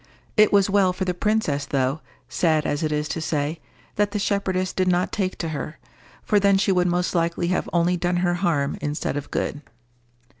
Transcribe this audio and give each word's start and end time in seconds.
It 0.35 0.51
was 0.51 0.67
well 0.67 0.93
for 0.93 1.05
the 1.05 1.13
princess, 1.13 1.67
though, 1.67 2.01
sad 2.27 2.65
as 2.65 2.81
it 2.81 2.91
is 2.91 3.07
to 3.09 3.21
say, 3.21 3.59
that 3.97 4.09
the 4.13 4.17
shepherdess 4.17 4.73
did 4.73 4.87
not 4.87 5.11
take 5.11 5.37
to 5.37 5.49
her, 5.49 5.77
for 6.23 6.39
then 6.39 6.57
she 6.57 6.71
would 6.71 6.87
most 6.87 7.13
likely 7.13 7.49
have 7.49 7.69
only 7.71 7.97
done 7.97 8.15
her 8.25 8.33
harm 8.33 8.79
instead 8.81 9.15
of 9.15 9.29
good. 9.29 9.61